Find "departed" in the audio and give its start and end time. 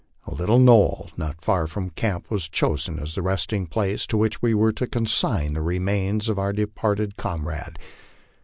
6.53-7.17